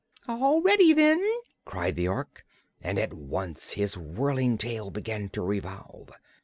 [0.27, 1.23] "All ready, then!"
[1.63, 2.43] cried the Ork,
[2.81, 6.09] and at once his whirling tail began to revolve.